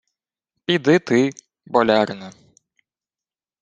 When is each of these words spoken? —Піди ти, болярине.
—Піди 0.65 0.99
ти, 0.99 1.29
болярине. 1.65 2.31